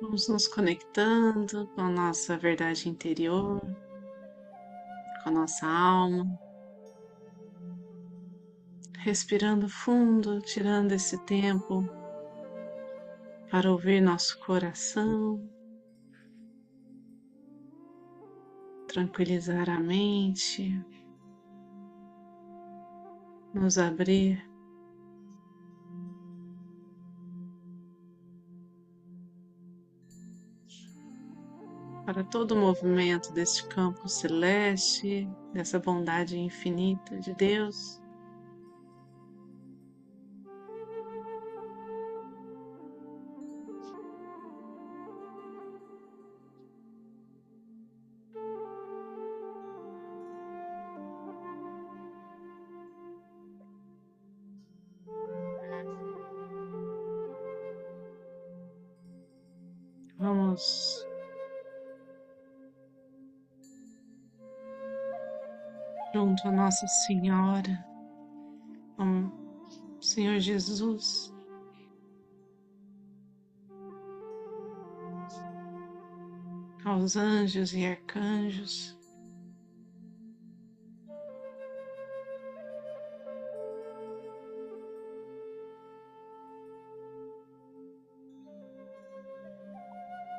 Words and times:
Vamos 0.00 0.28
nos 0.28 0.48
conectando 0.48 1.66
com 1.74 1.82
a 1.82 1.90
nossa 1.90 2.38
verdade 2.38 2.88
interior, 2.88 3.60
com 5.22 5.28
a 5.28 5.30
nossa 5.30 5.66
alma. 5.66 6.40
Respirando 8.98 9.68
fundo, 9.68 10.40
tirando 10.40 10.92
esse 10.92 11.18
tempo 11.26 11.86
para 13.50 13.70
ouvir 13.70 14.00
nosso 14.00 14.38
coração, 14.40 15.46
tranquilizar 18.88 19.68
a 19.68 19.78
mente, 19.78 20.82
nos 23.52 23.76
abrir 23.76 24.49
para 32.12 32.24
todo 32.24 32.56
o 32.56 32.58
movimento 32.58 33.32
deste 33.32 33.64
campo 33.68 34.08
celeste, 34.08 35.28
dessa 35.52 35.78
bondade 35.78 36.36
infinita 36.36 37.16
de 37.20 37.32
Deus. 37.34 38.00
Vamos 60.18 60.99
junto 66.12 66.48
a 66.48 66.52
Nossa 66.52 66.86
Senhora, 66.86 67.84
Senhor 70.00 70.38
Jesus. 70.40 71.32
Aos 76.82 77.14
anjos 77.14 77.74
e 77.74 77.84
arcanjos, 77.84 78.98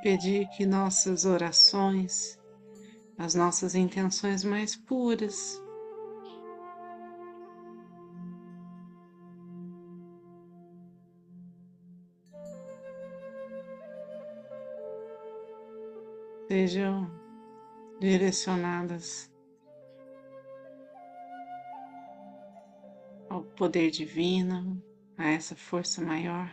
pedir 0.01 0.47
que 0.49 0.65
nossas 0.65 1.25
orações, 1.25 2.39
as 3.17 3.35
nossas 3.35 3.75
intenções 3.75 4.43
mais 4.43 4.75
puras, 4.75 5.60
sejam 16.51 17.09
direcionadas 17.97 19.31
ao 23.29 23.41
poder 23.41 23.89
divino, 23.89 24.83
a 25.17 25.29
essa 25.29 25.55
força 25.55 26.01
maior. 26.01 26.51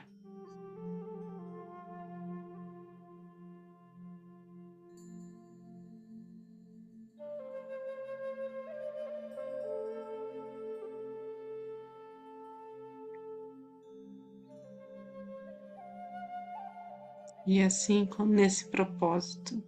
E 17.45 17.61
assim 17.61 18.07
como 18.07 18.33
nesse 18.33 18.69
propósito, 18.69 19.61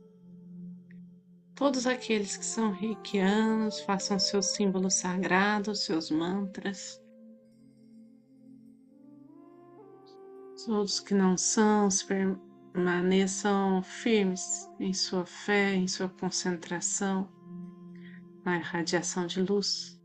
todos 1.60 1.86
aqueles 1.86 2.38
que 2.38 2.44
são 2.44 2.72
reikianos 2.72 3.80
façam 3.82 4.18
seus 4.18 4.46
símbolos 4.46 4.94
sagrados, 4.94 5.84
seus 5.84 6.10
mantras. 6.10 6.98
Todos 10.64 11.00
que 11.00 11.12
não 11.12 11.36
são, 11.36 11.88
permaneçam 12.72 13.82
firmes 13.82 14.70
em 14.80 14.94
sua 14.94 15.26
fé, 15.26 15.74
em 15.74 15.86
sua 15.86 16.08
concentração, 16.08 17.28
na 18.42 18.56
irradiação 18.56 19.26
de 19.26 19.42
luz. 19.42 19.99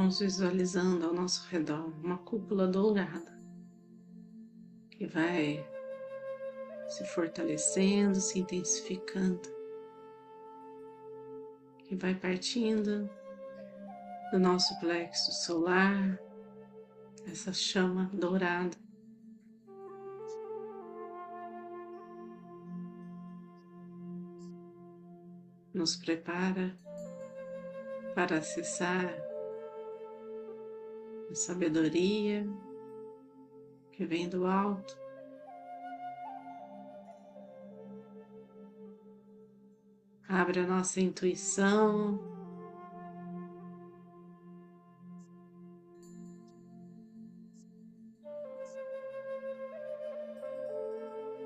Vamos 0.00 0.18
visualizando 0.18 1.04
ao 1.04 1.12
nosso 1.12 1.46
redor 1.50 1.92
uma 2.02 2.16
cúpula 2.16 2.66
dourada 2.66 3.38
que 4.92 5.06
vai 5.06 5.62
se 6.88 7.04
fortalecendo, 7.04 8.18
se 8.18 8.38
intensificando, 8.38 9.46
que 11.84 11.94
vai 11.96 12.14
partindo 12.14 13.10
do 14.32 14.38
nosso 14.38 14.80
plexo 14.80 15.32
solar, 15.32 16.18
essa 17.30 17.52
chama 17.52 18.10
dourada. 18.14 18.74
Nos 25.74 25.94
prepara 25.94 26.74
para 28.14 28.38
acessar 28.38 29.29
a 31.30 31.34
sabedoria 31.34 32.44
que 33.92 34.04
vem 34.04 34.28
do 34.28 34.46
alto. 34.46 34.98
Abre 40.28 40.60
a 40.60 40.66
nossa 40.66 41.00
intuição. 41.00 42.18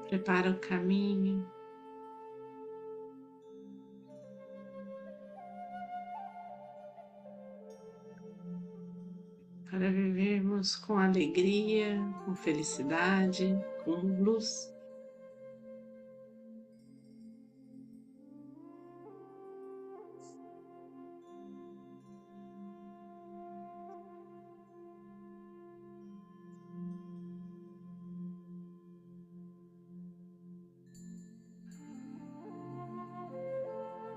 Prepara 0.08 0.50
o 0.50 0.58
caminho. 0.58 1.46
Para 9.84 9.92
vivermos 9.92 10.76
com 10.76 10.96
alegria, 10.96 12.00
com 12.24 12.34
felicidade, 12.34 13.54
com 13.84 13.90
luz. 14.22 14.72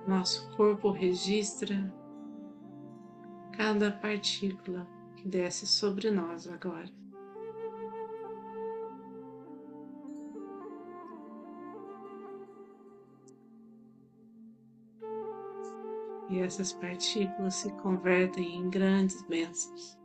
Nosso 0.08 0.50
corpo 0.56 0.92
registra 0.92 1.94
cada 3.52 3.92
partícula 3.92 4.88
que 5.18 5.28
desce 5.28 5.68
sobre 5.68 6.10
nós 6.10 6.48
agora. 6.48 6.90
E 16.30 16.40
essas 16.40 16.74
partículas 16.74 17.56
se 17.56 17.72
convertem 17.82 18.58
em 18.58 18.70
grandes 18.70 19.22
bênçãos. 19.24 19.98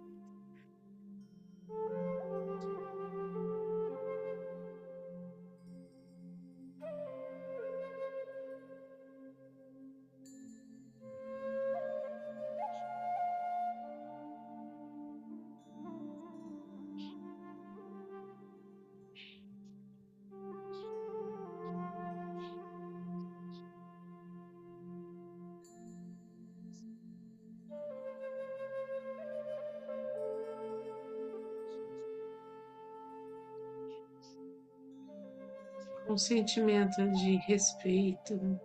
Um 36.12 36.18
sentimento 36.18 37.10
de 37.12 37.36
respeito, 37.36 38.60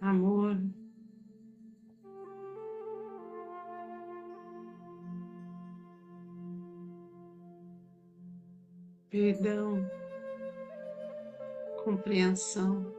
amor. 0.00 0.58
Perdão, 9.10 9.84
compreensão. 11.84 12.94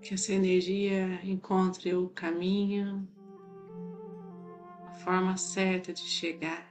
Que 0.00 0.14
essa 0.14 0.32
energia 0.32 1.20
encontre 1.24 1.92
o 1.94 2.08
caminho 2.08 3.08
forma 5.10 5.36
certa 5.36 5.92
de 5.92 6.02
chegar 6.02 6.64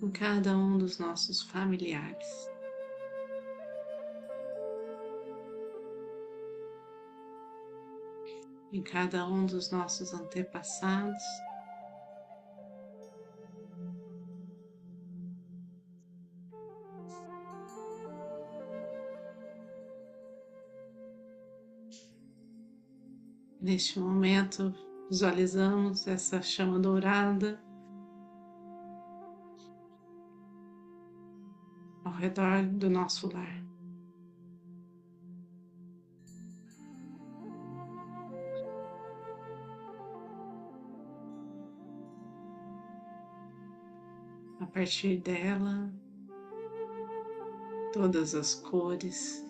em 0.00 0.08
cada 0.12 0.56
um 0.56 0.78
dos 0.78 0.96
nossos 0.96 1.42
familiares. 1.42 2.48
Em 8.72 8.80
cada 8.80 9.26
um 9.26 9.44
dos 9.44 9.72
nossos 9.72 10.14
antepassados. 10.14 11.24
Neste 23.60 23.98
momento, 23.98 24.72
Visualizamos 25.10 26.06
essa 26.06 26.40
chama 26.40 26.78
dourada 26.78 27.60
ao 32.04 32.12
redor 32.12 32.62
do 32.62 32.88
nosso 32.88 33.28
lar. 33.32 33.60
A 44.60 44.66
partir 44.66 45.16
dela, 45.16 45.92
todas 47.92 48.36
as 48.36 48.54
cores, 48.54 49.44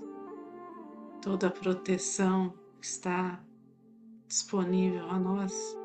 toda 1.21 1.49
a 1.49 1.51
proteção 1.51 2.55
que 2.81 2.87
está 2.87 3.45
disponível 4.31 5.11
a 5.11 5.19
nós. 5.19 5.77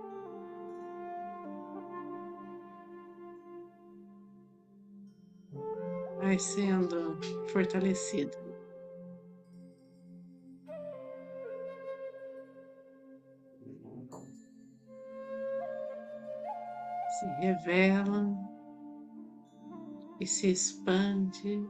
Vai 6.20 6.38
sendo 6.38 7.20
fortalecido. 7.52 8.38
Se 17.10 17.26
revela 17.40 18.28
e 20.20 20.28
se 20.28 20.52
expande 20.52 21.68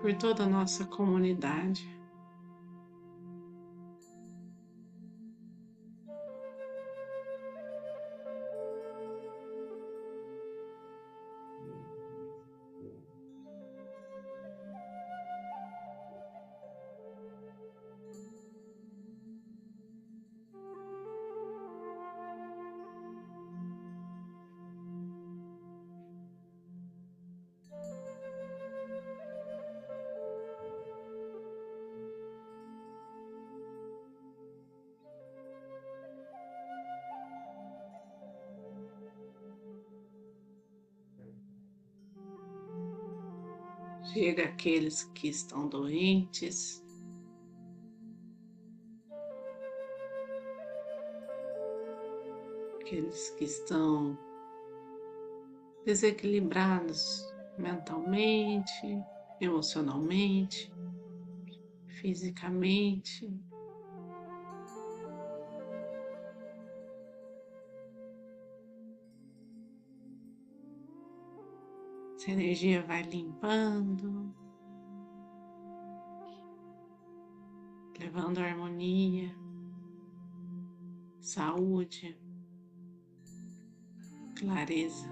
por 0.00 0.14
toda 0.14 0.44
a 0.44 0.48
nossa 0.48 0.86
comunidade. 0.86 1.95
Chega 44.16 44.44
aqueles 44.44 45.02
que 45.14 45.28
estão 45.28 45.68
doentes. 45.68 46.82
Aqueles 52.80 53.28
que 53.36 53.44
estão 53.44 54.18
desequilibrados 55.84 57.30
mentalmente, 57.58 59.04
emocionalmente, 59.38 60.72
fisicamente. 62.00 63.30
Essa 72.26 72.32
energia 72.32 72.82
vai 72.82 73.02
limpando, 73.04 74.34
levando 78.00 78.38
harmonia, 78.38 79.32
saúde, 81.20 82.18
clareza. 84.34 85.08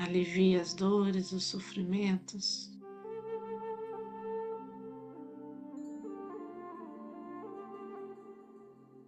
Alivia 0.00 0.60
as 0.60 0.74
dores, 0.74 1.30
os 1.30 1.44
sofrimentos. 1.44 2.76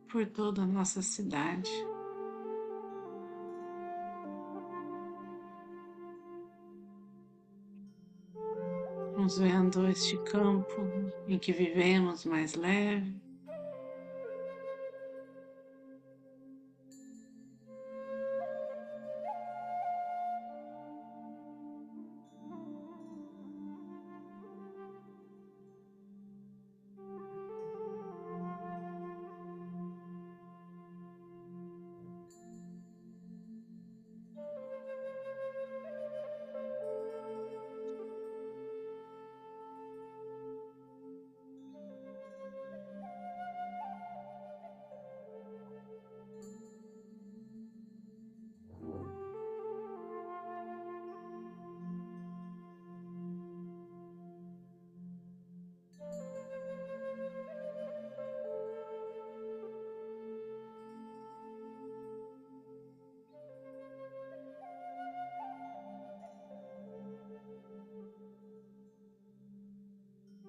Por 0.08 0.24
toda 0.28 0.62
a 0.62 0.66
nossa 0.66 1.02
cidade. 1.02 1.68
Vamos 9.28 9.40
vendo 9.40 9.86
este 9.88 10.16
campo 10.20 10.74
em 11.28 11.38
que 11.38 11.52
vivemos 11.52 12.24
mais 12.24 12.54
leve. 12.54 13.27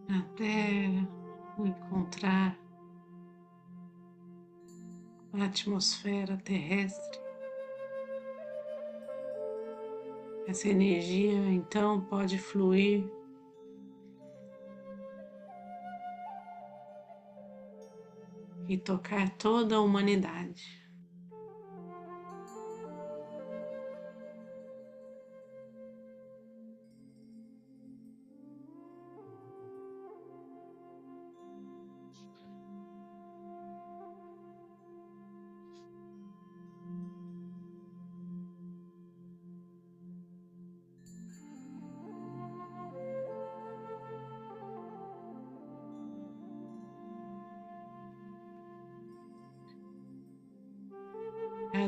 Até 0.09 0.87
encontrar 1.59 2.57
a 5.33 5.45
atmosfera 5.45 6.37
terrestre. 6.37 7.19
Essa 10.47 10.67
energia 10.67 11.37
então 11.51 12.01
pode 12.01 12.39
fluir 12.39 13.07
e 18.67 18.77
tocar 18.77 19.29
toda 19.37 19.75
a 19.75 19.81
humanidade. 19.81 20.88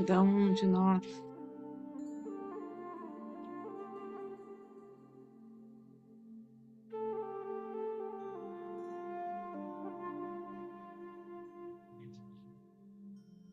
Cada 0.01 0.21
um 0.21 0.51
de 0.53 0.65
nós. 0.65 1.23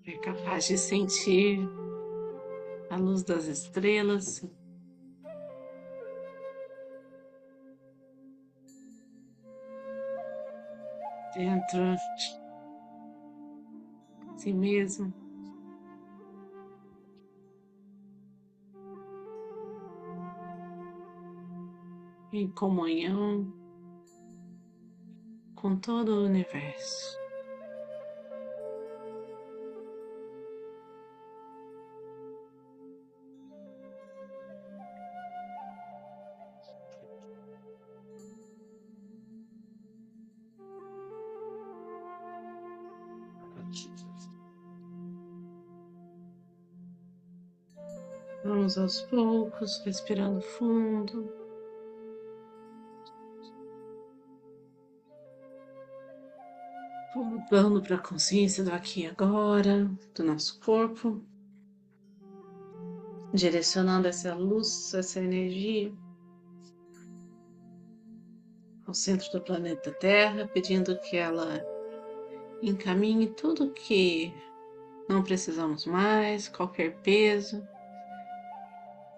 É 0.06 0.12
capaz 0.18 0.66
de 0.66 0.78
sentir 0.78 1.60
a 2.90 2.96
luz 2.96 3.22
das 3.22 3.44
estrelas. 3.46 4.42
Dentro 11.34 11.94
de 12.16 12.48
si 14.40 14.52
mesmo. 14.52 15.27
Em 22.32 22.48
comunhão 22.50 23.52
com 25.54 25.76
todo 25.76 26.12
o 26.12 26.24
universo. 26.24 27.18
Vamos 48.44 48.78
aos 48.78 49.02
poucos, 49.02 49.82
respirando 49.84 50.40
fundo. 50.40 51.37
Voltando 57.50 57.80
para 57.80 57.96
a 57.96 57.98
consciência 57.98 58.62
do 58.62 58.72
aqui 58.72 59.02
e 59.02 59.06
agora, 59.06 59.90
do 60.14 60.22
nosso 60.22 60.60
corpo, 60.60 61.22
direcionando 63.32 64.06
essa 64.06 64.34
luz, 64.34 64.92
essa 64.94 65.20
energia 65.20 65.92
ao 68.86 68.94
centro 68.94 69.30
do 69.32 69.40
planeta 69.40 69.90
Terra, 69.92 70.46
pedindo 70.46 70.98
que 71.00 71.16
ela 71.16 71.62
encaminhe 72.62 73.28
tudo 73.28 73.70
que 73.70 74.32
não 75.08 75.22
precisamos 75.22 75.86
mais, 75.86 76.48
qualquer 76.48 76.96
peso, 77.00 77.66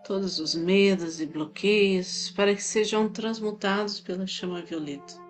todos 0.05 0.39
os 0.39 0.55
medos 0.55 1.21
e 1.21 1.27
bloqueios, 1.27 2.31
para 2.31 2.55
que 2.55 2.63
sejam 2.63 3.09
transmutados 3.09 4.01
pela 4.01 4.27
chama 4.27 4.63
violeta. 4.63 5.30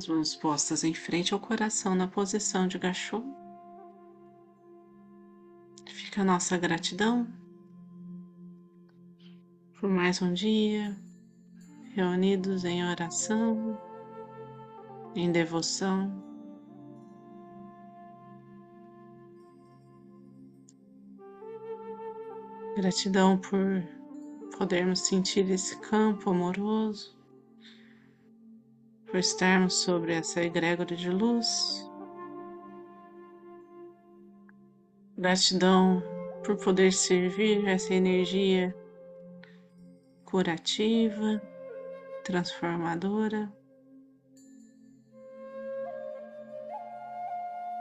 As 0.00 0.08
mãos 0.08 0.34
postas 0.34 0.82
em 0.82 0.94
frente 0.94 1.34
ao 1.34 1.38
coração 1.38 1.94
na 1.94 2.08
posição 2.08 2.66
de 2.66 2.78
gachô. 2.78 3.22
Fica 5.86 6.22
a 6.22 6.24
nossa 6.24 6.56
gratidão 6.56 7.28
por 9.78 9.90
mais 9.90 10.22
um 10.22 10.32
dia 10.32 10.96
reunidos 11.94 12.64
em 12.64 12.82
oração, 12.82 13.78
em 15.14 15.30
devoção. 15.30 16.10
Gratidão 22.74 23.36
por 23.36 23.84
podermos 24.56 25.00
sentir 25.00 25.50
esse 25.50 25.78
campo 25.78 26.30
amoroso 26.30 27.19
por 29.10 29.18
estarmos 29.18 29.74
sobre 29.74 30.14
essa 30.14 30.40
egrégora 30.42 30.94
de 30.94 31.10
luz. 31.10 31.90
Gratidão 35.18 36.02
por 36.44 36.56
poder 36.56 36.92
servir 36.92 37.66
essa 37.66 37.92
energia 37.92 38.74
curativa, 40.24 41.42
transformadora. 42.24 43.52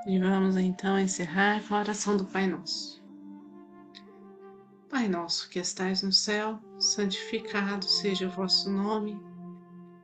E 0.07 0.17
vamos 0.17 0.57
então 0.57 0.98
encerrar 0.98 1.62
com 1.67 1.75
a 1.75 1.79
oração 1.79 2.17
do 2.17 2.25
Pai 2.25 2.48
Nosso. 2.48 3.00
Pai 4.89 5.07
nosso 5.07 5.48
que 5.50 5.59
estais 5.59 6.01
no 6.01 6.12
céu, 6.12 6.59
santificado 6.79 7.86
seja 7.86 8.27
o 8.27 8.31
vosso 8.31 8.71
nome. 8.71 9.28